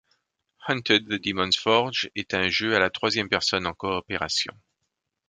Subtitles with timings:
[0.61, 4.59] Hunted: The Demon's Forge est un jeu à la troisième personne en coopération.